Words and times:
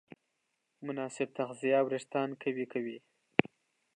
مناسب 0.85 1.27
تغذیه 1.37 1.79
وېښتيان 1.83 2.29
قوي 2.41 2.65
کوي. 2.73 2.97